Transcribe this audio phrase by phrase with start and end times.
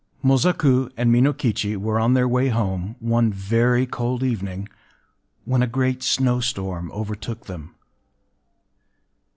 [0.23, 4.67] Mosaku and Minokichi were on their way home, one very cold evening,
[5.45, 7.75] when a great snowstorm overtook them.